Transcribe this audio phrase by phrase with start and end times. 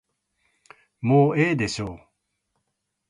[1.01, 1.99] もうええでしょう。